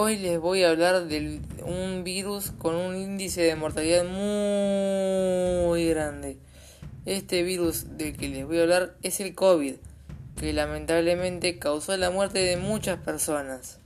Hoy 0.00 0.16
les 0.16 0.38
voy 0.38 0.62
a 0.62 0.70
hablar 0.70 1.08
de 1.08 1.40
un 1.66 2.04
virus 2.04 2.52
con 2.52 2.76
un 2.76 2.94
índice 2.94 3.42
de 3.42 3.56
mortalidad 3.56 4.04
muy 4.04 5.88
grande. 5.88 6.38
Este 7.04 7.42
virus 7.42 7.98
del 7.98 8.16
que 8.16 8.28
les 8.28 8.46
voy 8.46 8.60
a 8.60 8.62
hablar 8.62 8.94
es 9.02 9.18
el 9.18 9.34
COVID, 9.34 9.74
que 10.38 10.52
lamentablemente 10.52 11.58
causó 11.58 11.96
la 11.96 12.12
muerte 12.12 12.38
de 12.38 12.56
muchas 12.56 13.00
personas. 13.00 13.80